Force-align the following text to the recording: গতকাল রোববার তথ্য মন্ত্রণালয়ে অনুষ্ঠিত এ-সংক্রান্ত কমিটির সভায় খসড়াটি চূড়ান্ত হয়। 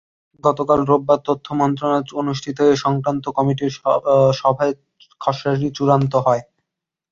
গতকাল 0.43 0.79
রোববার 0.85 1.19
তথ্য 1.27 1.47
মন্ত্রণালয়ে 1.53 2.17
অনুষ্ঠিত 2.21 2.57
এ-সংক্রান্ত 2.67 3.25
কমিটির 3.37 3.71
সভায় 4.39 4.73
খসড়াটি 5.21 5.67
চূড়ান্ত 5.77 6.13
হয়। 6.25 6.43